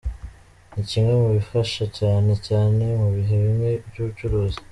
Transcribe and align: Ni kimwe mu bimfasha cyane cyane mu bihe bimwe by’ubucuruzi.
Ni 0.73 0.81
kimwe 0.89 1.13
mu 1.21 1.27
bimfasha 1.35 1.83
cyane 1.97 2.31
cyane 2.47 2.83
mu 3.01 3.07
bihe 3.15 3.35
bimwe 3.43 3.69
by’ubucuruzi. 3.87 4.59